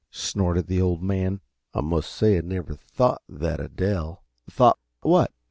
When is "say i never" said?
2.11-2.73